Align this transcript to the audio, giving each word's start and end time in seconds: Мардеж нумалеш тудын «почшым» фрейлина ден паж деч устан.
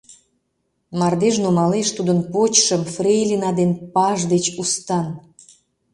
Мардеж 0.99 1.35
нумалеш 1.43 1.87
тудын 1.97 2.19
«почшым» 2.31 2.81
фрейлина 2.93 3.51
ден 3.59 3.71
паж 3.93 4.19
деч 4.33 4.45
устан. 4.61 5.07